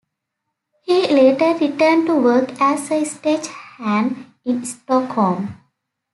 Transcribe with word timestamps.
He 0.81 1.05
later 1.09 1.53
returned 1.59 2.07
to 2.07 2.15
work 2.19 2.59
as 2.59 2.89
a 2.89 3.03
stagehand 3.05 4.25
in 4.43 4.65
Stockholm. 4.65 5.61